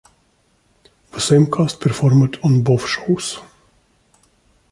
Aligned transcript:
The 1.11 1.19
same 1.21 1.45
cast 1.45 1.79
performed 1.79 2.39
on 2.43 2.63
both 2.63 2.87
shows. 2.89 3.37